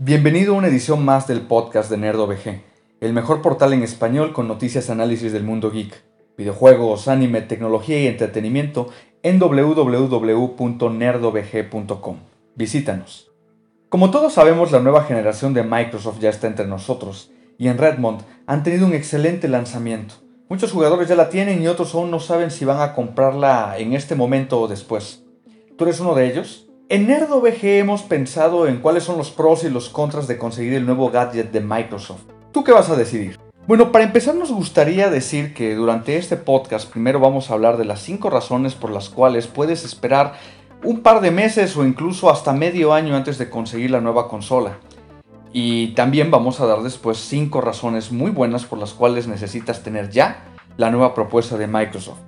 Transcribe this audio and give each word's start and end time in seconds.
Bienvenido 0.00 0.54
a 0.54 0.58
una 0.58 0.68
edición 0.68 1.04
más 1.04 1.26
del 1.26 1.40
podcast 1.40 1.90
de 1.90 1.96
NerdOVG, 1.96 2.62
el 3.00 3.12
mejor 3.12 3.42
portal 3.42 3.72
en 3.72 3.82
español 3.82 4.32
con 4.32 4.46
noticias 4.46 4.90
análisis 4.90 5.32
del 5.32 5.42
mundo 5.42 5.72
geek, 5.72 6.04
videojuegos, 6.36 7.08
anime, 7.08 7.40
tecnología 7.40 8.00
y 8.00 8.06
entretenimiento 8.06 8.90
en 9.24 9.40
www.nerdovg.com. 9.40 12.16
Visítanos. 12.54 13.32
Como 13.88 14.12
todos 14.12 14.34
sabemos, 14.34 14.70
la 14.70 14.78
nueva 14.78 15.02
generación 15.02 15.52
de 15.52 15.64
Microsoft 15.64 16.20
ya 16.20 16.30
está 16.30 16.46
entre 16.46 16.68
nosotros, 16.68 17.32
y 17.58 17.66
en 17.66 17.76
Redmond 17.76 18.20
han 18.46 18.62
tenido 18.62 18.86
un 18.86 18.94
excelente 18.94 19.48
lanzamiento. 19.48 20.14
Muchos 20.48 20.70
jugadores 20.70 21.08
ya 21.08 21.16
la 21.16 21.28
tienen 21.28 21.60
y 21.60 21.66
otros 21.66 21.92
aún 21.96 22.12
no 22.12 22.20
saben 22.20 22.52
si 22.52 22.64
van 22.64 22.82
a 22.82 22.94
comprarla 22.94 23.74
en 23.78 23.94
este 23.94 24.14
momento 24.14 24.60
o 24.60 24.68
después. 24.68 25.24
¿Tú 25.76 25.82
eres 25.82 25.98
uno 25.98 26.14
de 26.14 26.30
ellos? 26.30 26.67
En 26.90 27.06
NerdOVG 27.06 27.80
hemos 27.80 28.00
pensado 28.00 28.66
en 28.66 28.78
cuáles 28.78 29.04
son 29.04 29.18
los 29.18 29.30
pros 29.30 29.62
y 29.62 29.68
los 29.68 29.90
contras 29.90 30.26
de 30.26 30.38
conseguir 30.38 30.72
el 30.72 30.86
nuevo 30.86 31.10
gadget 31.10 31.52
de 31.52 31.60
Microsoft. 31.60 32.22
¿Tú 32.50 32.64
qué 32.64 32.72
vas 32.72 32.88
a 32.88 32.96
decidir? 32.96 33.38
Bueno, 33.66 33.92
para 33.92 34.06
empezar 34.06 34.34
nos 34.34 34.50
gustaría 34.50 35.10
decir 35.10 35.52
que 35.52 35.74
durante 35.74 36.16
este 36.16 36.38
podcast 36.38 36.90
primero 36.90 37.20
vamos 37.20 37.50
a 37.50 37.52
hablar 37.52 37.76
de 37.76 37.84
las 37.84 38.00
5 38.00 38.30
razones 38.30 38.74
por 38.74 38.90
las 38.90 39.10
cuales 39.10 39.48
puedes 39.48 39.84
esperar 39.84 40.38
un 40.82 41.02
par 41.02 41.20
de 41.20 41.30
meses 41.30 41.76
o 41.76 41.84
incluso 41.84 42.30
hasta 42.30 42.54
medio 42.54 42.94
año 42.94 43.14
antes 43.16 43.36
de 43.36 43.50
conseguir 43.50 43.90
la 43.90 44.00
nueva 44.00 44.26
consola. 44.26 44.78
Y 45.52 45.88
también 45.88 46.30
vamos 46.30 46.58
a 46.60 46.66
dar 46.66 46.82
después 46.82 47.18
5 47.18 47.60
razones 47.60 48.12
muy 48.12 48.30
buenas 48.30 48.64
por 48.64 48.78
las 48.78 48.94
cuales 48.94 49.28
necesitas 49.28 49.82
tener 49.82 50.08
ya 50.08 50.42
la 50.78 50.90
nueva 50.90 51.12
propuesta 51.14 51.58
de 51.58 51.66
Microsoft. 51.66 52.20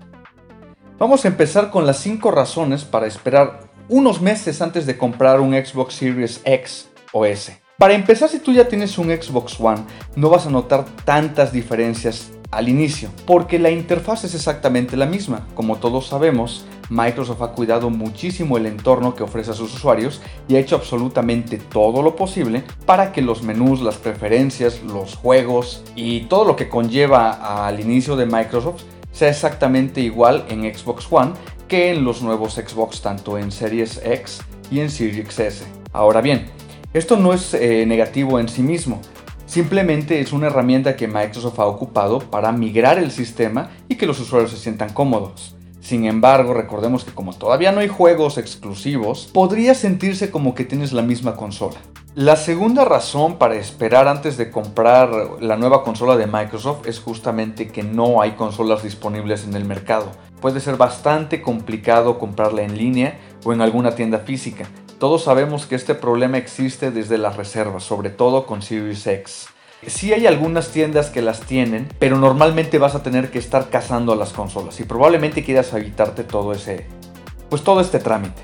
Vamos 0.99 1.25
a 1.25 1.29
empezar 1.29 1.71
con 1.71 1.87
las 1.87 1.97
5 2.01 2.31
razones 2.31 2.85
para 2.85 3.07
esperar 3.07 3.70
unos 3.91 4.21
meses 4.21 4.63
antes 4.63 4.87
de 4.87 4.97
comprar 4.97 5.41
un 5.41 5.53
Xbox 5.53 5.95
Series 5.95 6.41
X 6.45 6.89
o 7.13 7.27
S. 7.27 7.61
Para 7.77 7.95
empezar, 7.95 8.29
si 8.29 8.39
tú 8.39 8.53
ya 8.53 8.69
tienes 8.69 8.97
un 8.99 9.09
Xbox 9.09 9.59
One, 9.59 9.83
no 10.15 10.31
vas 10.31 10.47
a 10.47 10.51
notar 10.51 10.85
tantas 11.05 11.53
diferencias 11.53 12.31
al 12.53 12.69
inicio, 12.69 13.11
porque 13.27 13.59
la 13.59 13.71
interfaz 13.71 14.25
es 14.25 14.35
exactamente 14.35 14.97
la 14.97 15.07
misma. 15.07 15.49
Como 15.55 15.79
todos 15.79 16.07
sabemos, 16.07 16.65
Microsoft 16.89 17.43
ha 17.43 17.53
cuidado 17.53 17.91
muchísimo 17.91 18.57
el 18.57 18.67
entorno 18.67 19.17
que 19.17 19.25
ofrece 19.25 19.51
a 19.51 19.55
sus 19.55 19.75
usuarios 19.75 20.21
y 20.47 20.55
ha 20.55 20.61
hecho 20.61 20.77
absolutamente 20.77 21.59
todo 21.59 22.03
lo 22.03 22.15
posible 22.15 22.63
para 22.87 23.11
que 23.11 23.23
los 23.23 23.43
menús, 23.43 23.81
las 23.81 23.97
preferencias, 23.97 24.83
los 24.85 25.17
juegos 25.17 25.83
y 25.97 26.23
todo 26.23 26.45
lo 26.45 26.55
que 26.55 26.69
conlleva 26.69 27.67
al 27.67 27.81
inicio 27.81 28.15
de 28.15 28.27
Microsoft 28.27 28.85
sea 29.11 29.31
exactamente 29.31 30.01
igual 30.01 30.45
en 30.49 30.73
Xbox 30.73 31.07
One 31.11 31.33
que 31.71 31.93
en 31.93 32.05
los 32.05 32.21
nuevos 32.21 32.55
Xbox 32.55 33.01
tanto 33.01 33.39
en 33.39 33.53
Series 33.53 34.01
X 34.05 34.41
y 34.73 34.81
en 34.81 34.91
Series 34.91 35.39
S. 35.39 35.65
Ahora 35.93 36.21
bien, 36.21 36.51
esto 36.93 37.17
no 37.17 37.33
es 37.33 37.55
eh, 37.55 37.87
negativo 37.87 38.41
en 38.41 38.49
sí 38.49 38.61
mismo, 38.61 39.01
simplemente 39.47 40.19
es 40.21 40.33
una 40.33 40.49
herramienta 40.49 40.97
que 40.97 41.07
Microsoft 41.07 41.61
ha 41.61 41.67
ocupado 41.67 42.19
para 42.19 42.51
migrar 42.51 42.99
el 42.99 43.13
sistema 43.13 43.71
y 43.89 43.95
que 43.95 44.07
los 44.07 44.19
usuarios 44.19 44.51
se 44.51 44.57
sientan 44.57 44.93
cómodos. 44.93 45.55
Sin 45.81 46.05
embargo, 46.05 46.55
recordemos 46.55 47.05
que 47.05 47.13
como 47.13 47.33
todavía 47.33 47.73
no 47.73 47.81
hay 47.81 47.89
juegos 47.89 48.39
exclusivos, 48.39 49.29
podría 49.33 49.75
sentirse 49.75 50.31
como 50.31 50.55
que 50.55 50.65
tienes 50.65 50.93
la 50.93 51.03
misma 51.03 51.37
consola. 51.37 51.79
La 52.15 52.37
segunda 52.37 52.85
razón 52.85 53.39
para 53.39 53.55
esperar 53.55 54.09
antes 54.09 54.37
de 54.37 54.51
comprar 54.51 55.11
la 55.41 55.57
nueva 55.57 55.85
consola 55.85 56.17
de 56.17 56.27
Microsoft 56.27 56.87
es 56.87 56.99
justamente 56.99 57.69
que 57.69 57.85
no 57.85 58.21
hay 58.21 58.33
consolas 58.33 58.83
disponibles 58.83 59.45
en 59.45 59.55
el 59.55 59.65
mercado. 59.65 60.11
Puede 60.41 60.61
ser 60.61 60.77
bastante 60.77 61.41
complicado 61.41 62.19
comprarla 62.19 62.63
en 62.63 62.77
línea 62.77 63.19
o 63.45 63.53
en 63.53 63.61
alguna 63.61 63.95
tienda 63.95 64.19
física. 64.19 64.69
Todos 64.99 65.23
sabemos 65.23 65.67
que 65.67 65.77
este 65.77 65.95
problema 65.95 66.37
existe 66.37 66.91
desde 66.91 67.17
las 67.17 67.37
reservas, 67.37 67.85
sobre 67.85 68.11
todo 68.11 68.45
con 68.45 68.61
Series 68.61 69.07
X. 69.07 69.47
Sí 69.87 70.13
hay 70.13 70.27
algunas 70.27 70.73
tiendas 70.73 71.09
que 71.09 71.23
las 71.23 71.41
tienen, 71.41 71.89
pero 71.99 72.19
normalmente 72.19 72.79
vas 72.79 72.95
a 72.95 73.03
tener 73.03 73.31
que 73.31 73.39
estar 73.39 73.71
cazando 73.71 74.13
a 74.13 74.17
las 74.17 74.35
consolas 74.35 74.79
y 74.79 74.85
probablemente 74.85 75.43
quieras 75.43 75.73
evitarte 75.73 76.23
todo 76.23 76.53
ese, 76.53 76.87
pues 77.49 77.65
todo 77.65 77.81
este 77.81 77.99
trámite. 77.99 78.43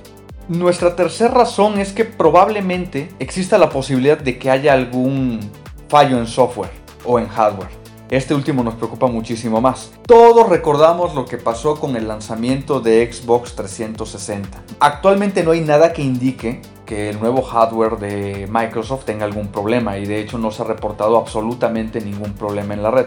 Nuestra 0.48 0.96
tercera 0.96 1.34
razón 1.34 1.78
es 1.78 1.92
que 1.92 2.06
probablemente 2.06 3.10
exista 3.18 3.58
la 3.58 3.68
posibilidad 3.68 4.16
de 4.16 4.38
que 4.38 4.48
haya 4.48 4.72
algún 4.72 5.40
fallo 5.88 6.18
en 6.18 6.26
software 6.26 6.70
o 7.04 7.18
en 7.18 7.28
hardware. 7.28 7.68
Este 8.08 8.34
último 8.34 8.62
nos 8.62 8.76
preocupa 8.76 9.06
muchísimo 9.06 9.60
más. 9.60 9.92
Todos 10.06 10.48
recordamos 10.48 11.14
lo 11.14 11.26
que 11.26 11.36
pasó 11.36 11.78
con 11.78 11.96
el 11.96 12.08
lanzamiento 12.08 12.80
de 12.80 13.12
Xbox 13.12 13.54
360. 13.56 14.62
Actualmente 14.80 15.42
no 15.42 15.50
hay 15.50 15.60
nada 15.60 15.92
que 15.92 16.02
indique 16.02 16.62
que 16.86 17.10
el 17.10 17.20
nuevo 17.20 17.42
hardware 17.42 17.98
de 17.98 18.48
Microsoft 18.50 19.04
tenga 19.04 19.24
algún 19.24 19.48
problema 19.48 19.98
y 19.98 20.06
de 20.06 20.20
hecho 20.20 20.38
no 20.38 20.50
se 20.50 20.62
ha 20.62 20.64
reportado 20.64 21.18
absolutamente 21.18 22.00
ningún 22.00 22.32
problema 22.32 22.72
en 22.72 22.82
la 22.82 22.90
red. 22.90 23.06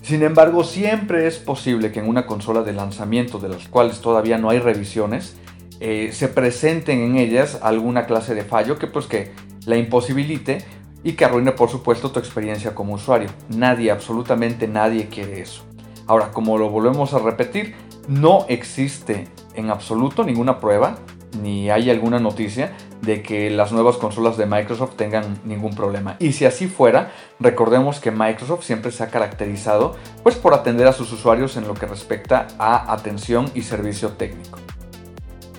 Sin 0.00 0.22
embargo, 0.22 0.62
siempre 0.62 1.26
es 1.26 1.36
posible 1.36 1.90
que 1.90 1.98
en 1.98 2.08
una 2.08 2.26
consola 2.26 2.62
de 2.62 2.72
lanzamiento 2.72 3.38
de 3.38 3.48
las 3.48 3.66
cuales 3.68 4.00
todavía 4.00 4.38
no 4.38 4.50
hay 4.50 4.60
revisiones, 4.60 5.36
eh, 5.80 6.10
se 6.12 6.28
presenten 6.28 7.00
en 7.00 7.16
ellas 7.16 7.58
alguna 7.60 8.06
clase 8.06 8.34
de 8.34 8.44
fallo 8.44 8.78
que 8.78 8.86
pues 8.86 9.06
que 9.06 9.32
la 9.66 9.76
imposibilite 9.76 10.64
y 11.02 11.12
que 11.12 11.24
arruine 11.24 11.52
por 11.52 11.68
supuesto 11.68 12.12
tu 12.12 12.20
experiencia 12.20 12.74
como 12.74 12.94
usuario. 12.94 13.28
Nadie, 13.48 13.90
absolutamente 13.90 14.68
nadie 14.68 15.08
quiere 15.08 15.40
eso. 15.40 15.64
Ahora, 16.06 16.30
como 16.30 16.56
lo 16.56 16.70
volvemos 16.70 17.12
a 17.12 17.18
repetir, 17.18 17.74
no 18.08 18.46
existe 18.48 19.26
en 19.54 19.70
absoluto 19.70 20.22
ninguna 20.22 20.60
prueba 20.60 20.96
ni 21.42 21.70
hay 21.70 21.90
alguna 21.90 22.18
noticia 22.18 22.72
de 23.02 23.22
que 23.22 23.50
las 23.50 23.72
nuevas 23.72 23.96
consolas 23.96 24.36
de 24.36 24.46
Microsoft 24.46 24.96
tengan 24.96 25.38
ningún 25.44 25.74
problema. 25.74 26.16
Y 26.18 26.32
si 26.32 26.44
así 26.44 26.66
fuera, 26.66 27.12
recordemos 27.40 28.00
que 28.00 28.10
Microsoft 28.10 28.64
siempre 28.64 28.90
se 28.90 29.02
ha 29.04 29.08
caracterizado 29.08 29.96
pues 30.22 30.36
por 30.36 30.54
atender 30.54 30.86
a 30.86 30.92
sus 30.92 31.12
usuarios 31.12 31.56
en 31.56 31.66
lo 31.66 31.74
que 31.74 31.86
respecta 31.86 32.48
a 32.58 32.92
atención 32.92 33.50
y 33.54 33.62
servicio 33.62 34.10
técnico. 34.10 34.58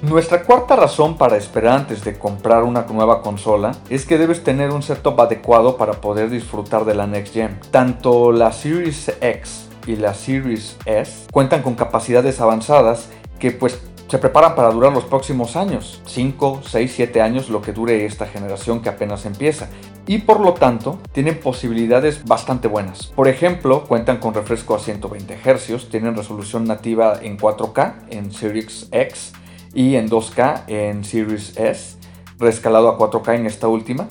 Nuestra 0.04 0.44
cuarta 0.44 0.76
razón 0.76 1.18
para 1.18 1.38
esperar 1.38 1.74
antes 1.74 2.04
de 2.04 2.20
comprar 2.20 2.64
una 2.64 2.84
nueva 2.84 3.24
consola 3.24 3.72
es 3.90 4.06
que 4.06 4.20
debes 4.20 4.44
tener 4.44 4.70
un 4.70 4.84
setup 4.84 5.20
adecuado 5.20 5.76
para 5.76 5.94
poder 5.94 6.30
disfrutar 6.30 6.86
de 6.86 6.94
la 6.94 7.08
Next 7.08 7.34
Gen. 7.34 7.60
Tanto 7.72 8.32
la 8.32 8.52
Series 8.52 9.12
X 9.20 9.70
y 9.88 9.96
la 9.96 10.14
Series 10.14 10.78
S 10.86 11.26
cuentan 11.32 11.64
con 11.64 11.74
capacidades 11.74 12.40
avanzadas 12.42 13.10
que 13.40 13.50
pues 13.50 13.82
se 14.08 14.18
preparan 14.20 14.56
para 14.56 14.72
durar 14.72 14.94
los 14.94 15.04
próximos 15.04 15.56
años, 15.58 16.02
5, 16.06 16.62
6, 16.64 16.94
7 16.96 17.22
años 17.22 17.50
lo 17.50 17.62
que 17.62 17.74
dure 17.74 18.06
esta 18.06 18.26
generación 18.26 18.82
que 18.82 18.90
apenas 18.90 19.26
empieza. 19.26 19.70
Y 20.06 20.20
por 20.20 20.40
lo 20.40 20.54
tanto, 20.54 21.00
tienen 21.12 21.40
posibilidades 21.40 22.24
bastante 22.24 22.70
buenas. 22.70 23.08
Por 23.08 23.28
ejemplo, 23.28 23.84
cuentan 23.84 24.18
con 24.20 24.34
refresco 24.34 24.76
a 24.76 24.80
120 24.80 25.38
Hz, 25.38 25.90
tienen 25.90 26.16
resolución 26.16 26.64
nativa 26.64 27.20
en 27.22 27.38
4K 27.38 28.08
en 28.10 28.32
Series 28.32 28.88
X 28.92 29.34
y 29.74 29.96
en 29.96 30.10
2K 30.10 30.64
en 30.68 31.04
Series 31.04 31.58
S, 31.58 31.98
rescalado 32.40 32.88
a 32.88 32.98
4K 32.98 33.36
en 33.36 33.46
esta 33.46 33.68
última. 33.68 34.08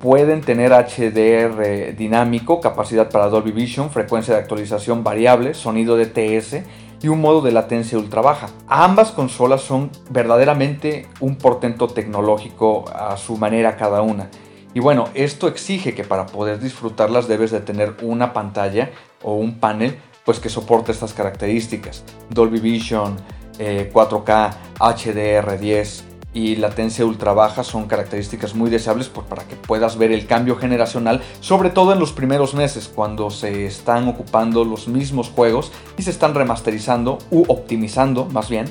Pueden 0.00 0.40
tener 0.40 0.72
HDR 0.72 1.94
dinámico, 1.94 2.60
capacidad 2.60 3.10
para 3.10 3.28
Dolby 3.28 3.52
Vision, 3.52 3.90
frecuencia 3.90 4.34
de 4.34 4.40
actualización 4.40 5.04
variable, 5.04 5.54
sonido 5.54 5.96
DTS 5.96 6.64
y 7.02 7.08
un 7.08 7.20
modo 7.20 7.40
de 7.40 7.52
latencia 7.52 7.98
ultra 7.98 8.20
baja. 8.20 8.48
Ambas 8.68 9.10
consolas 9.10 9.62
son 9.62 9.90
verdaderamente 10.10 11.08
un 11.20 11.36
portento 11.36 11.88
tecnológico 11.88 12.84
a 12.94 13.16
su 13.16 13.36
manera 13.36 13.76
cada 13.76 14.02
una. 14.02 14.30
Y 14.74 14.80
bueno, 14.80 15.08
esto 15.14 15.48
exige 15.48 15.94
que 15.94 16.04
para 16.04 16.26
poder 16.26 16.60
disfrutarlas 16.60 17.26
debes 17.26 17.50
de 17.50 17.60
tener 17.60 17.96
una 18.02 18.32
pantalla 18.32 18.90
o 19.22 19.34
un 19.34 19.58
panel 19.58 19.98
pues 20.24 20.38
que 20.38 20.48
soporte 20.48 20.92
estas 20.92 21.14
características. 21.14 22.04
Dolby 22.28 22.60
Vision, 22.60 23.16
4K, 23.58 24.52
HDR10 24.78 26.02
y 26.32 26.56
latencia 26.56 27.04
ultra 27.04 27.32
baja 27.32 27.64
son 27.64 27.86
características 27.86 28.54
muy 28.54 28.70
deseables 28.70 29.08
para 29.08 29.44
que 29.44 29.56
puedas 29.56 29.98
ver 29.98 30.12
el 30.12 30.26
cambio 30.26 30.56
generacional, 30.56 31.20
sobre 31.40 31.70
todo 31.70 31.92
en 31.92 31.98
los 31.98 32.12
primeros 32.12 32.54
meses, 32.54 32.90
cuando 32.92 33.30
se 33.30 33.66
están 33.66 34.08
ocupando 34.08 34.64
los 34.64 34.88
mismos 34.88 35.28
juegos 35.28 35.72
y 35.98 36.02
se 36.02 36.10
están 36.10 36.34
remasterizando 36.34 37.18
u 37.30 37.44
optimizando 37.48 38.26
más 38.26 38.48
bien 38.48 38.66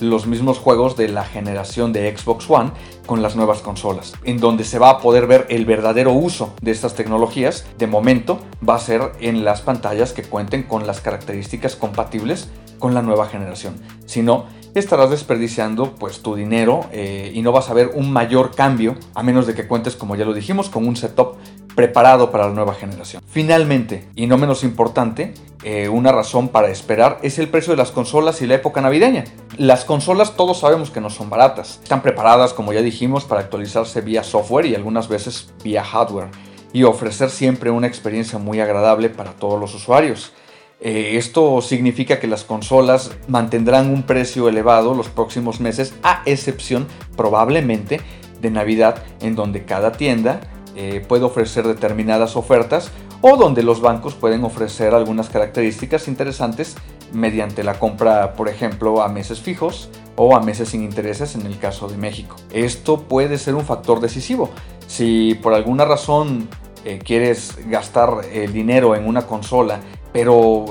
los 0.00 0.26
mismos 0.26 0.58
juegos 0.58 0.96
de 0.96 1.08
la 1.08 1.24
generación 1.24 1.92
de 1.92 2.16
Xbox 2.16 2.50
One 2.50 2.72
con 3.06 3.22
las 3.22 3.36
nuevas 3.36 3.60
consolas, 3.60 4.14
en 4.24 4.38
donde 4.38 4.64
se 4.64 4.78
va 4.78 4.90
a 4.90 4.98
poder 4.98 5.26
ver 5.26 5.46
el 5.50 5.66
verdadero 5.66 6.12
uso 6.12 6.52
de 6.62 6.72
estas 6.72 6.94
tecnologías. 6.94 7.66
De 7.78 7.86
momento 7.86 8.40
va 8.66 8.74
a 8.74 8.80
ser 8.80 9.12
en 9.20 9.44
las 9.44 9.60
pantallas 9.60 10.12
que 10.12 10.22
cuenten 10.24 10.64
con 10.64 10.86
las 10.86 11.00
características 11.00 11.76
compatibles 11.76 12.48
con 12.78 12.92
la 12.92 13.02
nueva 13.02 13.26
generación. 13.28 13.76
Si 14.04 14.22
no, 14.22 14.46
estarás 14.78 15.10
desperdiciando 15.10 15.94
pues 15.94 16.22
tu 16.22 16.34
dinero 16.34 16.86
eh, 16.92 17.30
y 17.34 17.42
no 17.42 17.52
vas 17.52 17.70
a 17.70 17.74
ver 17.74 17.92
un 17.94 18.12
mayor 18.12 18.54
cambio 18.54 18.96
a 19.14 19.22
menos 19.22 19.46
de 19.46 19.54
que 19.54 19.66
cuentes, 19.66 19.96
como 19.96 20.16
ya 20.16 20.24
lo 20.24 20.34
dijimos, 20.34 20.68
con 20.68 20.86
un 20.86 20.96
setup 20.96 21.36
preparado 21.74 22.30
para 22.30 22.48
la 22.48 22.54
nueva 22.54 22.74
generación. 22.74 23.22
Finalmente, 23.28 24.08
y 24.14 24.26
no 24.26 24.38
menos 24.38 24.62
importante, 24.64 25.34
eh, 25.64 25.88
una 25.88 26.12
razón 26.12 26.48
para 26.48 26.68
esperar 26.68 27.18
es 27.22 27.38
el 27.38 27.48
precio 27.48 27.72
de 27.72 27.76
las 27.76 27.90
consolas 27.90 28.42
y 28.42 28.46
la 28.46 28.54
época 28.54 28.80
navideña. 28.80 29.24
Las 29.56 29.84
consolas 29.84 30.36
todos 30.36 30.60
sabemos 30.60 30.90
que 30.90 31.00
no 31.00 31.10
son 31.10 31.30
baratas. 31.30 31.80
Están 31.82 32.02
preparadas, 32.02 32.52
como 32.52 32.72
ya 32.72 32.82
dijimos, 32.82 33.24
para 33.24 33.40
actualizarse 33.40 34.00
vía 34.00 34.22
software 34.22 34.66
y 34.66 34.74
algunas 34.74 35.08
veces 35.08 35.52
vía 35.62 35.82
hardware 35.82 36.28
y 36.72 36.82
ofrecer 36.82 37.30
siempre 37.30 37.70
una 37.70 37.86
experiencia 37.86 38.38
muy 38.38 38.60
agradable 38.60 39.08
para 39.08 39.32
todos 39.32 39.58
los 39.60 39.74
usuarios. 39.74 40.32
Eh, 40.80 41.16
esto 41.16 41.60
significa 41.62 42.20
que 42.20 42.26
las 42.26 42.44
consolas 42.44 43.12
mantendrán 43.28 43.90
un 43.90 44.02
precio 44.02 44.48
elevado 44.48 44.94
los 44.94 45.08
próximos 45.08 45.60
meses, 45.60 45.94
a 46.02 46.22
excepción 46.26 46.86
probablemente 47.16 48.00
de 48.40 48.50
Navidad, 48.50 49.02
en 49.20 49.34
donde 49.34 49.64
cada 49.64 49.92
tienda 49.92 50.40
eh, 50.76 51.04
puede 51.06 51.24
ofrecer 51.24 51.66
determinadas 51.66 52.36
ofertas 52.36 52.90
o 53.20 53.36
donde 53.36 53.62
los 53.62 53.80
bancos 53.80 54.14
pueden 54.14 54.44
ofrecer 54.44 54.92
algunas 54.92 55.30
características 55.30 56.08
interesantes 56.08 56.76
mediante 57.12 57.64
la 57.64 57.78
compra, 57.78 58.34
por 58.34 58.48
ejemplo, 58.48 59.00
a 59.00 59.08
meses 59.08 59.40
fijos 59.40 59.88
o 60.16 60.36
a 60.36 60.40
meses 60.40 60.70
sin 60.70 60.82
intereses 60.82 61.34
en 61.34 61.46
el 61.46 61.58
caso 61.58 61.88
de 61.88 61.96
México. 61.96 62.36
Esto 62.52 63.00
puede 63.02 63.38
ser 63.38 63.54
un 63.54 63.64
factor 63.64 64.00
decisivo. 64.00 64.50
Si 64.86 65.34
por 65.36 65.54
alguna 65.54 65.84
razón 65.84 66.48
eh, 66.84 66.98
quieres 67.02 67.56
gastar 67.68 68.26
el 68.32 68.52
dinero 68.52 68.94
en 68.94 69.06
una 69.06 69.22
consola, 69.26 69.80
pero 70.14 70.64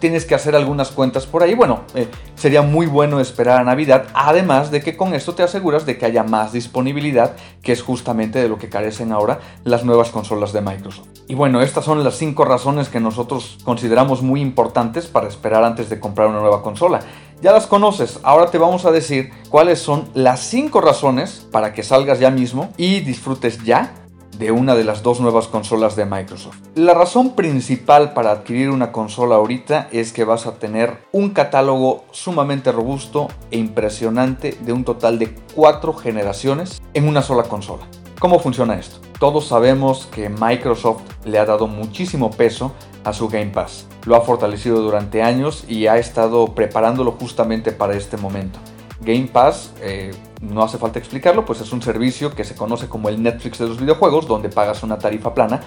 tienes 0.00 0.26
que 0.26 0.34
hacer 0.34 0.54
algunas 0.54 0.90
cuentas 0.90 1.26
por 1.26 1.42
ahí. 1.42 1.54
Bueno, 1.54 1.84
eh, 1.94 2.08
sería 2.34 2.60
muy 2.60 2.86
bueno 2.86 3.20
esperar 3.20 3.60
a 3.60 3.64
Navidad, 3.64 4.04
además 4.12 4.70
de 4.70 4.82
que 4.82 4.96
con 4.98 5.14
esto 5.14 5.34
te 5.34 5.42
aseguras 5.42 5.86
de 5.86 5.96
que 5.96 6.04
haya 6.04 6.24
más 6.24 6.52
disponibilidad, 6.52 7.36
que 7.62 7.72
es 7.72 7.82
justamente 7.82 8.38
de 8.38 8.48
lo 8.48 8.58
que 8.58 8.68
carecen 8.68 9.12
ahora 9.12 9.38
las 9.64 9.84
nuevas 9.84 10.10
consolas 10.10 10.52
de 10.52 10.60
Microsoft. 10.60 11.06
Y 11.26 11.34
bueno, 11.34 11.62
estas 11.62 11.86
son 11.86 12.04
las 12.04 12.16
cinco 12.16 12.44
razones 12.44 12.90
que 12.90 13.00
nosotros 13.00 13.58
consideramos 13.64 14.20
muy 14.20 14.42
importantes 14.42 15.06
para 15.06 15.28
esperar 15.28 15.64
antes 15.64 15.88
de 15.88 15.98
comprar 15.98 16.28
una 16.28 16.40
nueva 16.40 16.62
consola. 16.62 17.00
Ya 17.40 17.52
las 17.52 17.66
conoces, 17.66 18.20
ahora 18.24 18.50
te 18.50 18.58
vamos 18.58 18.84
a 18.84 18.90
decir 18.90 19.30
cuáles 19.48 19.78
son 19.78 20.08
las 20.12 20.40
cinco 20.40 20.82
razones 20.82 21.46
para 21.50 21.72
que 21.72 21.82
salgas 21.82 22.18
ya 22.18 22.30
mismo 22.30 22.70
y 22.76 23.00
disfrutes 23.00 23.64
ya 23.64 24.01
de 24.42 24.50
una 24.50 24.74
de 24.74 24.82
las 24.82 25.04
dos 25.04 25.20
nuevas 25.20 25.46
consolas 25.46 25.94
de 25.94 26.04
Microsoft. 26.04 26.56
La 26.74 26.94
razón 26.94 27.36
principal 27.36 28.12
para 28.12 28.32
adquirir 28.32 28.70
una 28.70 28.90
consola 28.90 29.36
ahorita 29.36 29.88
es 29.92 30.12
que 30.12 30.24
vas 30.24 30.48
a 30.48 30.56
tener 30.56 30.98
un 31.12 31.30
catálogo 31.30 32.04
sumamente 32.10 32.72
robusto 32.72 33.28
e 33.52 33.58
impresionante 33.58 34.58
de 34.60 34.72
un 34.72 34.82
total 34.82 35.20
de 35.20 35.32
cuatro 35.54 35.94
generaciones 35.94 36.82
en 36.92 37.06
una 37.06 37.22
sola 37.22 37.44
consola. 37.44 37.84
¿Cómo 38.18 38.40
funciona 38.40 38.74
esto? 38.74 38.98
Todos 39.20 39.46
sabemos 39.46 40.08
que 40.12 40.28
Microsoft 40.28 41.02
le 41.24 41.38
ha 41.38 41.44
dado 41.44 41.68
muchísimo 41.68 42.32
peso 42.32 42.72
a 43.04 43.12
su 43.12 43.28
Game 43.28 43.52
Pass. 43.52 43.86
Lo 44.06 44.16
ha 44.16 44.22
fortalecido 44.22 44.80
durante 44.80 45.22
años 45.22 45.62
y 45.68 45.86
ha 45.86 45.98
estado 45.98 46.46
preparándolo 46.46 47.12
justamente 47.12 47.70
para 47.70 47.94
este 47.94 48.16
momento. 48.16 48.58
Game 49.02 49.28
Pass, 49.32 49.72
eh, 49.80 50.10
no 50.42 50.62
hace 50.62 50.76
falta 50.76 50.98
explicarlo, 50.98 51.44
pues 51.44 51.60
es 51.60 51.72
un 51.72 51.80
servicio 51.80 52.34
que 52.34 52.44
se 52.44 52.54
conoce 52.54 52.88
como 52.88 53.08
el 53.08 53.22
Netflix 53.22 53.58
de 53.58 53.68
los 53.68 53.80
videojuegos, 53.80 54.26
donde 54.26 54.48
pagas 54.48 54.82
una 54.82 54.98
tarifa 54.98 55.34
plana 55.34 55.60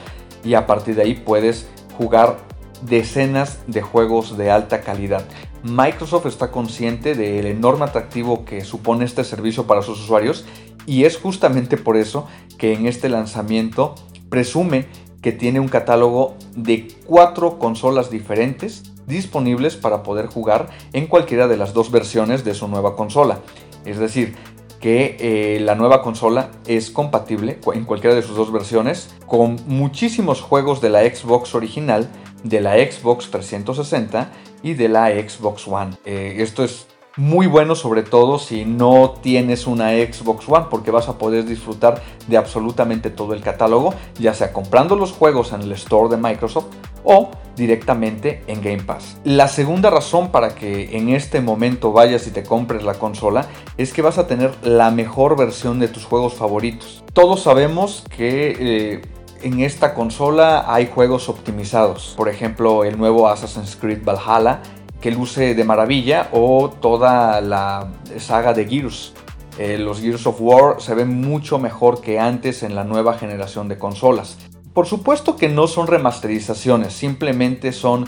y 0.44 0.54
a 0.54 0.68
partir 0.68 0.96
de 0.96 1.04
ahí 1.04 1.16
puedes 1.16 1.68
jugar 1.98 2.38
decenas 2.82 3.60
de 3.68 3.82
juegos 3.82 4.38
de 4.38 4.52
alta 4.52 4.82
calidad. 4.82 5.26
Microsoft 5.64 6.28
está 6.28 6.52
consciente 6.52 7.16
del 7.16 7.46
enorme 7.46 7.86
atractivo 7.86 8.46
que 8.46 8.64
supone 8.64 9.06
este 9.06 9.24
servicio 9.24 9.66
para 9.66 9.82
sus 9.82 10.00
usuarios 10.00 10.46
y 10.86 11.06
es 11.06 11.18
justamente 11.18 11.78
por 11.78 11.98
eso 11.98 12.28
que 12.58 12.74
en 12.74 12.86
este 12.86 13.10
lanzamiento 13.10 13.96
presume 14.30 14.86
que 15.22 15.32
tiene 15.32 15.60
un 15.60 15.70
catálogo 15.70 16.36
de 16.56 16.88
cuatro 17.08 17.58
consolas 17.58 18.12
diferentes 18.12 18.92
disponibles 19.08 19.76
para 19.76 20.04
poder 20.04 20.28
jugar 20.28 20.70
en 20.94 21.08
cualquiera 21.08 21.48
de 21.48 21.58
las 21.58 21.74
dos 21.74 21.90
versiones 21.92 22.44
de 22.44 22.54
su 22.54 22.68
nueva 22.68 22.96
consola. 22.96 23.40
Es 23.86 23.98
decir, 23.98 24.36
que 24.86 25.18
eh, 25.20 25.60
la 25.62 25.74
nueva 25.74 26.04
consola 26.04 26.52
es 26.68 26.92
compatible 26.92 27.60
en 27.74 27.86
cualquiera 27.86 28.16
de 28.16 28.22
sus 28.22 28.38
dos 28.38 28.52
versiones 28.52 29.16
con 29.26 29.58
muchísimos 29.66 30.42
juegos 30.42 30.80
de 30.80 30.92
la 30.92 31.02
Xbox 31.02 31.56
original, 31.56 32.08
de 32.44 32.62
la 32.62 32.76
Xbox 32.76 33.32
360 33.32 34.30
y 34.62 34.76
de 34.76 34.88
la 34.88 35.08
Xbox 35.08 35.68
One. 35.68 35.98
Eh, 36.06 36.36
esto 36.38 36.64
es 36.64 36.86
muy 37.18 37.48
bueno 37.48 37.74
sobre 37.74 38.04
todo 38.04 38.38
si 38.38 38.64
no 38.64 39.16
tienes 39.24 39.66
una 39.66 39.90
Xbox 39.90 40.48
One 40.48 40.68
porque 40.70 40.92
vas 40.92 41.10
a 41.10 41.18
poder 41.18 41.46
disfrutar 41.46 42.04
de 42.28 42.38
absolutamente 42.38 43.10
todo 43.10 43.34
el 43.34 43.42
catálogo, 43.42 43.96
ya 44.20 44.36
sea 44.36 44.54
comprando 44.54 44.96
los 44.96 45.12
juegos 45.14 45.52
en 45.52 45.64
el 45.64 45.72
store 45.72 46.16
de 46.16 46.22
Microsoft 46.22 46.68
o 47.06 47.32
directamente 47.56 48.44
en 48.48 48.62
Game 48.62 48.84
Pass. 48.84 49.18
La 49.24 49.48
segunda 49.48 49.90
razón 49.90 50.32
para 50.32 50.56
que 50.56 50.98
en 50.98 51.10
este 51.10 51.40
momento 51.40 51.94
vayas 51.94 52.28
y 52.28 52.32
te 52.32 52.44
compres 52.44 52.84
la 52.84 52.96
consola 52.96 53.48
es 53.78 53.94
que 53.94 54.02
vas 54.02 54.18
a 54.18 54.28
tener 54.28 54.54
la 54.64 54.92
mejor 54.92 55.38
versión 55.38 55.80
de 55.80 55.88
tus 55.88 56.06
juegos 56.06 56.34
favoritos. 56.34 57.04
Todos 57.14 57.42
sabemos 57.44 58.04
que... 58.16 58.56
Eh, 58.60 59.02
en 59.42 59.60
esta 59.60 59.94
consola 59.94 60.74
hay 60.74 60.88
juegos 60.88 61.30
optimizados, 61.30 62.16
por 62.18 62.30
ejemplo 62.30 62.84
el 62.84 62.98
nuevo 62.98 63.28
Assassin's 63.28 63.76
Creed 63.76 64.04
Valhalla 64.04 64.62
que 65.06 65.12
luce 65.12 65.54
de 65.54 65.64
maravilla 65.64 66.30
o 66.32 66.72
toda 66.82 67.40
la 67.42 67.92
saga 68.18 68.54
de 68.54 68.66
Gears. 68.66 69.14
Eh, 69.60 69.78
los 69.78 70.02
Gears 70.02 70.26
of 70.26 70.38
War 70.40 70.82
se 70.82 70.96
ven 70.96 71.22
mucho 71.22 71.60
mejor 71.60 72.02
que 72.02 72.20
antes 72.20 72.64
en 72.64 72.74
la 72.74 72.84
nueva 72.84 73.14
generación 73.14 73.68
de 73.68 73.78
consolas. 73.78 74.38
Por 74.76 74.88
supuesto 74.88 75.38
que 75.38 75.48
no 75.48 75.68
son 75.68 75.88
remasterizaciones, 75.88 76.92
simplemente 76.92 77.72
son 77.72 78.08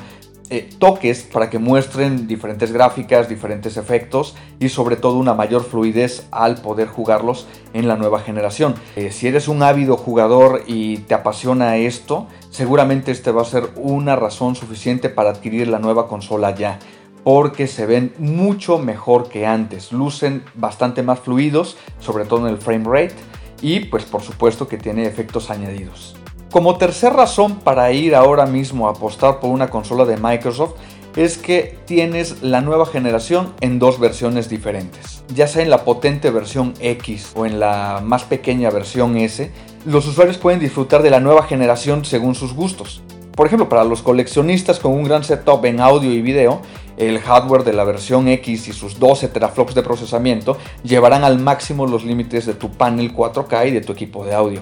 eh, 0.50 0.70
toques 0.80 1.24
para 1.24 1.50
que 1.50 1.60
muestren 1.60 2.28
diferentes 2.28 2.74
gráficas, 2.74 3.30
diferentes 3.30 3.78
efectos 3.78 4.36
y 4.60 4.68
sobre 4.68 4.98
todo 4.98 5.18
una 5.18 5.34
mayor 5.34 5.64
fluidez 5.64 6.28
al 6.30 6.58
poder 6.58 6.90
jugarlos 6.90 7.48
en 7.72 7.88
la 7.88 7.96
nueva 7.96 8.20
generación. 8.20 8.76
Eh, 8.98 9.14
si 9.14 9.30
eres 9.30 9.48
un 9.48 9.64
ávido 9.64 9.96
jugador 9.96 10.64
y 10.68 10.98
te 10.98 11.14
apasiona 11.14 11.78
esto, 11.78 12.28
seguramente 12.50 13.14
este 13.14 13.32
va 13.32 13.44
a 13.44 13.46
ser 13.46 13.70
una 13.78 14.18
razón 14.18 14.58
suficiente 14.58 15.08
para 15.08 15.30
adquirir 15.30 15.70
la 15.70 15.80
nueva 15.80 16.10
consola 16.10 16.54
ya 16.54 16.80
porque 17.24 17.68
se 17.68 17.86
ven 17.86 18.14
mucho 18.18 18.78
mejor 18.78 19.30
que 19.30 19.46
antes, 19.46 19.94
lucen 19.94 20.44
bastante 20.56 21.02
más 21.02 21.22
fluidos, 21.22 21.78
sobre 22.02 22.26
todo 22.26 22.46
en 22.46 22.54
el 22.54 22.58
frame 22.58 22.84
rate 22.86 23.16
y 23.62 23.86
pues 23.86 24.04
por 24.04 24.22
supuesto 24.22 24.68
que 24.68 24.78
tiene 24.78 25.06
efectos 25.06 25.50
añadidos. 25.50 26.17
Como 26.52 26.78
tercera 26.78 27.14
razón 27.14 27.56
para 27.60 27.92
ir 27.92 28.16
ahora 28.16 28.46
mismo 28.46 28.88
a 28.88 28.92
apostar 28.92 29.42
por 29.42 29.50
una 29.50 29.70
consola 29.70 30.06
de 30.06 30.16
Microsoft 30.16 30.76
es 31.18 31.38
que 31.38 31.78
tienes 31.86 32.42
la 32.42 32.62
nueva 32.62 32.86
generación 32.86 33.54
en 33.60 33.80
dos 33.80 34.00
versiones 34.00 34.48
diferentes. 34.48 35.24
Ya 35.36 35.48
sea 35.48 35.64
en 35.64 35.70
la 35.70 35.84
potente 35.84 36.30
versión 36.30 36.74
X 36.80 37.34
o 37.36 37.46
en 37.46 37.60
la 37.60 38.02
más 38.02 38.24
pequeña 38.24 38.70
versión 38.70 39.18
S, 39.18 39.52
los 39.86 40.08
usuarios 40.08 40.38
pueden 40.38 40.62
disfrutar 40.62 41.04
de 41.04 41.10
la 41.10 41.20
nueva 41.20 41.44
generación 41.44 42.06
según 42.06 42.34
sus 42.34 42.54
gustos. 42.54 43.02
Por 43.36 43.48
ejemplo, 43.48 43.68
para 43.68 43.84
los 43.84 44.02
coleccionistas 44.02 44.80
con 44.80 44.94
un 44.94 45.04
gran 45.04 45.26
setup 45.26 45.66
en 45.66 45.82
audio 45.82 46.12
y 46.14 46.22
video, 46.22 46.62
el 46.96 47.20
hardware 47.20 47.66
de 47.66 47.74
la 47.74 47.84
versión 47.84 48.30
X 48.30 48.70
y 48.70 48.74
sus 48.74 49.00
12 49.00 49.28
teraflops 49.28 49.76
de 49.76 49.84
procesamiento 49.84 50.58
llevarán 50.84 51.26
al 51.26 51.40
máximo 51.40 51.86
los 51.88 52.06
límites 52.06 52.46
de 52.46 52.54
tu 52.54 52.72
panel 52.72 53.14
4K 53.14 53.68
y 53.68 53.72
de 53.72 53.82
tu 53.82 53.92
equipo 53.92 54.24
de 54.24 54.34
audio. 54.34 54.62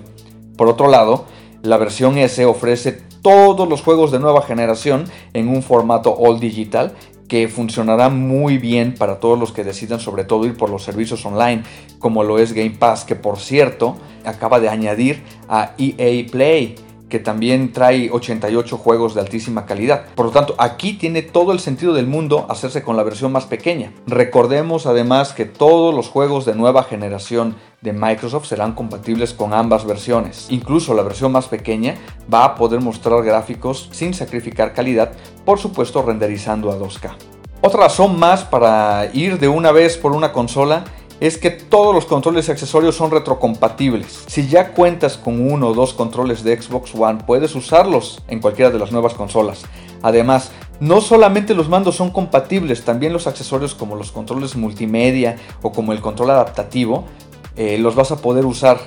Por 0.57 0.67
otro 0.67 0.87
lado, 0.87 1.25
la 1.65 1.77
versión 1.77 2.17
S 2.17 2.45
ofrece 2.45 2.91
todos 3.21 3.67
los 3.67 3.81
juegos 3.81 4.11
de 4.11 4.19
nueva 4.19 4.41
generación 4.41 5.05
en 5.33 5.49
un 5.49 5.63
formato 5.63 6.15
all 6.15 6.39
digital 6.39 6.93
que 7.27 7.47
funcionará 7.47 8.09
muy 8.09 8.59
bien 8.59 8.93
para 8.93 9.19
todos 9.19 9.39
los 9.39 9.51
que 9.51 9.63
decidan 9.63 9.99
sobre 9.99 10.25
todo 10.25 10.45
ir 10.45 10.55
por 10.55 10.69
los 10.69 10.83
servicios 10.83 11.25
online 11.25 11.63
como 11.97 12.23
lo 12.23 12.37
es 12.37 12.53
Game 12.53 12.75
Pass 12.77 13.03
que 13.03 13.15
por 13.15 13.39
cierto 13.39 13.95
acaba 14.25 14.59
de 14.59 14.69
añadir 14.69 15.23
a 15.49 15.73
EA 15.77 16.25
Play 16.31 16.75
que 17.09 17.19
también 17.19 17.71
trae 17.71 18.09
88 18.11 18.77
juegos 18.77 19.13
de 19.13 19.21
altísima 19.21 19.65
calidad. 19.65 20.05
Por 20.15 20.27
lo 20.27 20.31
tanto, 20.31 20.55
aquí 20.57 20.93
tiene 20.93 21.21
todo 21.21 21.51
el 21.51 21.59
sentido 21.59 21.93
del 21.93 22.07
mundo 22.07 22.45
hacerse 22.49 22.83
con 22.83 22.97
la 22.97 23.03
versión 23.03 23.31
más 23.31 23.45
pequeña. 23.45 23.91
Recordemos 24.07 24.85
además 24.85 25.33
que 25.33 25.45
todos 25.45 25.93
los 25.93 26.09
juegos 26.09 26.45
de 26.45 26.55
nueva 26.55 26.83
generación 26.83 27.55
de 27.81 27.93
Microsoft 27.93 28.47
serán 28.47 28.73
compatibles 28.73 29.33
con 29.33 29.53
ambas 29.53 29.85
versiones. 29.85 30.47
Incluso 30.49 30.93
la 30.93 31.03
versión 31.03 31.31
más 31.31 31.47
pequeña 31.47 31.95
va 32.33 32.43
a 32.43 32.55
poder 32.55 32.81
mostrar 32.81 33.23
gráficos 33.23 33.89
sin 33.91 34.13
sacrificar 34.13 34.73
calidad, 34.73 35.11
por 35.45 35.59
supuesto 35.59 36.01
renderizando 36.01 36.71
a 36.71 36.79
2K. 36.79 37.11
Otra 37.61 37.81
razón 37.81 38.19
más 38.19 38.43
para 38.43 39.09
ir 39.13 39.39
de 39.39 39.47
una 39.47 39.71
vez 39.71 39.97
por 39.97 40.11
una 40.11 40.31
consola 40.31 40.85
es 41.19 41.37
que 41.37 41.51
todos 41.51 41.93
los 41.95 42.05
controles 42.05 42.47
y 42.47 42.51
accesorios 42.51 42.95
son 42.95 43.11
retrocompatibles. 43.11 44.25
Si 44.27 44.47
ya 44.47 44.73
cuentas 44.73 45.17
con 45.17 45.51
uno 45.51 45.69
o 45.69 45.73
dos 45.73 45.93
controles 45.93 46.43
de 46.43 46.61
Xbox 46.61 46.93
One, 46.95 47.23
puedes 47.25 47.55
usarlos 47.55 48.21
en 48.27 48.39
cualquiera 48.39 48.71
de 48.71 48.79
las 48.79 48.91
nuevas 48.91 49.13
consolas. 49.13 49.63
Además, 50.01 50.51
no 50.79 51.01
solamente 51.01 51.55
los 51.55 51.69
mandos 51.69 51.95
son 51.95 52.11
compatibles, 52.11 52.83
también 52.83 53.13
los 53.13 53.27
accesorios 53.27 53.73
como 53.73 53.95
los 53.95 54.11
controles 54.11 54.55
multimedia 54.55 55.37
o 55.61 55.71
como 55.71 55.93
el 55.93 56.01
control 56.01 56.31
adaptativo, 56.31 57.05
eh, 57.55 57.77
los 57.77 57.95
vas 57.95 58.11
a 58.11 58.17
poder 58.17 58.45
usar 58.45 58.77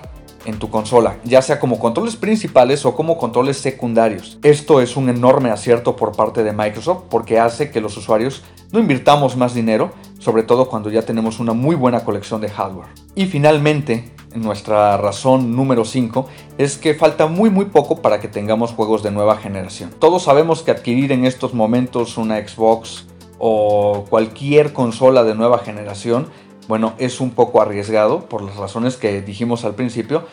en 0.45 0.59
tu 0.59 0.71
consola, 0.71 1.17
ya 1.25 1.43
sea 1.43 1.59
como 1.59 1.79
controles 1.79 2.17
principales 2.17 2.85
o 2.87 2.95
como 2.95 3.19
controles 3.19 3.59
secundarios. 3.59 4.39
Esto 4.43 4.81
es 4.81 4.97
un 4.97 5.09
enorme 5.09 5.51
acierto 5.51 5.97
por 5.97 6.17
parte 6.17 6.43
de 6.43 6.53
Microsoft 6.53 7.05
porque 7.11 7.39
hace 7.39 7.71
que 7.71 7.81
los 7.81 7.97
usuarios 7.97 8.43
no 8.73 8.79
invirtamos 8.79 9.37
más 9.37 9.55
dinero, 9.55 9.93
sobre 10.19 10.43
todo 10.43 10.69
cuando 10.69 10.91
ya 10.91 11.03
tenemos 11.03 11.41
una 11.41 11.53
muy 11.53 11.77
buena 11.77 12.05
colección 12.05 12.41
de 12.41 12.49
hardware. 12.49 12.89
Y 13.15 13.27
finalmente, 13.27 14.13
nuestra 14.35 14.97
razón 14.97 15.57
número 15.57 15.85
5 15.85 16.29
es 16.59 16.77
que 16.77 16.95
falta 16.95 17.27
muy 17.27 17.51
muy 17.51 17.67
poco 17.67 18.03
para 18.03 18.21
que 18.21 18.29
tengamos 18.29 18.73
juegos 18.73 19.03
de 19.03 19.11
nueva 19.11 19.37
generación. 19.37 19.91
Todos 19.99 20.25
sabemos 20.25 20.63
que 20.63 20.71
adquirir 20.71 21.13
en 21.13 21.25
estos 21.25 21.55
momentos 21.55 22.19
una 22.19 22.37
Xbox 22.37 23.07
o 23.39 24.05
cualquier 24.11 24.73
consola 24.73 25.25
de 25.25 25.35
nueva 25.35 25.59
generación, 25.59 26.27
bueno, 26.67 26.95
es 26.99 27.21
un 27.21 27.31
poco 27.31 27.63
arriesgado 27.63 28.29
por 28.29 28.43
las 28.43 28.57
razones 28.57 28.97
que 28.97 29.23
dijimos 29.23 29.65
al 29.65 29.75
principio 29.75 30.25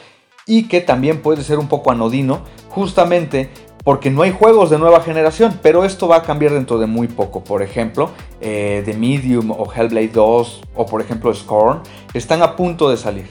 y 0.46 0.68
que 0.68 0.82
también 0.82 1.22
puede 1.22 1.44
ser 1.44 1.60
un 1.60 1.68
poco 1.68 1.92
anodino 1.92 2.42
justamente 2.70 3.50
porque 3.86 4.10
no 4.10 4.24
hay 4.24 4.32
juegos 4.32 4.72
de 4.72 4.80
nueva 4.80 5.00
generación, 5.02 5.60
pero 5.62 5.86
esto 5.86 6.08
va 6.08 6.18
a 6.18 6.24
cambiar 6.24 6.54
dentro 6.54 6.80
de 6.80 6.88
muy 6.88 7.08
poco. 7.08 7.44
Por 7.44 7.62
ejemplo, 7.62 8.10
eh, 8.42 8.82
The 8.84 8.96
Medium 8.96 9.52
o 9.52 9.72
Hellblade 9.72 10.08
2 10.08 10.62
o 10.76 10.86
por 10.88 11.02
ejemplo 11.02 11.34
Scorn 11.34 11.82
están 12.16 12.42
a 12.42 12.56
punto 12.56 12.90
de 12.90 12.98
salir. 12.98 13.28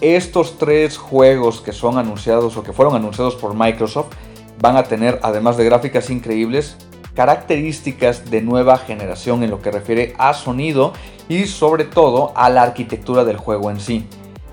Estos 0.00 0.58
tres 0.58 0.98
juegos 0.98 1.60
que 1.60 1.70
son 1.70 1.98
anunciados 1.98 2.56
o 2.56 2.64
que 2.64 2.72
fueron 2.72 2.96
anunciados 2.96 3.36
por 3.36 3.54
Microsoft 3.54 4.12
van 4.60 4.76
a 4.76 4.82
tener, 4.82 5.20
además 5.22 5.56
de 5.56 5.64
gráficas 5.64 6.10
increíbles, 6.10 6.76
características 7.14 8.28
de 8.28 8.42
nueva 8.42 8.78
generación 8.78 9.44
en 9.44 9.50
lo 9.50 9.62
que 9.62 9.70
refiere 9.70 10.14
a 10.18 10.34
sonido 10.34 10.94
y 11.28 11.46
sobre 11.46 11.84
todo 11.84 12.32
a 12.34 12.50
la 12.50 12.64
arquitectura 12.64 13.24
del 13.24 13.36
juego 13.36 13.70
en 13.70 13.78
sí. 13.78 14.04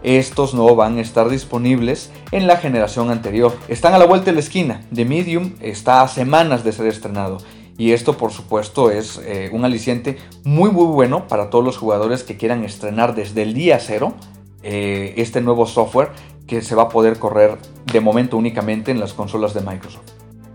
Estos 0.03 0.53
no 0.53 0.75
van 0.75 0.98
a 0.98 1.01
estar 1.01 1.29
disponibles 1.29 2.12
en 2.32 2.48
la 2.48 2.58
generación 2.58 3.12
anterior. 3.12 3.58
Están 3.68 3.94
a 3.94 3.98
la 3.98 4.06
vuelta 4.06 4.27
de 4.27 4.34
la 4.34 4.39
esquina. 4.39 4.82
The 4.94 5.06
Medium 5.06 5.56
está 5.60 6.01
a 6.01 6.08
semanas 6.08 6.63
de 6.63 6.72
ser 6.72 6.88
estrenado. 6.88 7.38
Y 7.77 7.91
esto 7.91 8.18
por 8.18 8.32
supuesto 8.32 8.91
es 8.91 9.22
eh, 9.24 9.50
un 9.53 9.63
aliciente 9.63 10.18
muy 10.44 10.70
muy 10.70 10.86
bueno 10.86 11.27
para 11.27 11.50
todos 11.50 11.63
los 11.63 11.77
jugadores 11.77 12.24
que 12.24 12.38
quieran 12.38 12.63
estrenar 12.65 13.15
desde 13.15 13.41
el 13.41 13.53
día 13.53 13.79
cero 13.79 14.15
eh, 14.63 15.13
este 15.15 15.39
nuevo 15.39 15.65
software 15.65 16.10
que 16.46 16.62
se 16.62 16.75
va 16.75 16.84
a 16.84 16.89
poder 16.89 17.20
correr 17.20 17.58
de 17.91 18.01
momento 18.01 18.36
únicamente 18.36 18.91
en 18.91 19.00
las 19.00 19.13
consolas 19.13 19.53
de 19.53 19.62
Microsoft. 19.62 20.12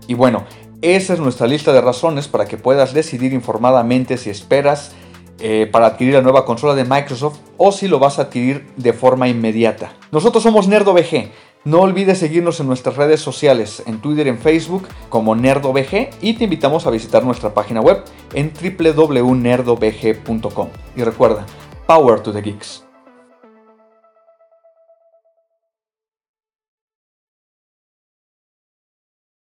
Y 0.07 0.13
bueno, 0.13 0.43
esa 0.81 1.13
es 1.13 1.19
nuestra 1.19 1.47
lista 1.47 1.73
de 1.73 1.81
razones 1.81 2.27
para 2.27 2.45
que 2.45 2.57
puedas 2.57 2.93
decidir 2.93 3.33
informadamente 3.33 4.17
si 4.17 4.29
esperas 4.29 4.91
eh, 5.39 5.67
para 5.71 5.87
adquirir 5.87 6.13
la 6.13 6.21
nueva 6.21 6.45
consola 6.45 6.75
de 6.75 6.85
Microsoft 6.85 7.39
o 7.57 7.71
si 7.71 7.87
lo 7.87 7.97
vas 7.99 8.19
a 8.19 8.23
adquirir 8.23 8.67
de 8.77 8.93
forma 8.93 9.27
inmediata. 9.27 9.93
Nosotros 10.11 10.43
somos 10.43 10.67
NerdoVG. 10.67 11.31
No 11.65 11.81
olvides 11.81 12.19
seguirnos 12.19 12.59
en 12.59 12.67
nuestras 12.67 12.95
redes 12.95 13.21
sociales, 13.21 13.81
en 13.87 13.99
Twitter 13.99 14.27
y 14.27 14.29
en 14.29 14.37
Facebook 14.37 14.87
como 15.09 15.35
NerdoVG 15.35 16.11
y 16.21 16.33
te 16.33 16.43
invitamos 16.43 16.85
a 16.85 16.91
visitar 16.91 17.23
nuestra 17.23 17.55
página 17.55 17.81
web 17.81 18.03
en 18.33 18.53
www.nerdovg.com. 18.53 20.67
Y 20.95 21.03
recuerda, 21.03 21.47
Power 21.87 22.19
to 22.19 22.31
the 22.31 22.41
Geeks. 22.41 22.84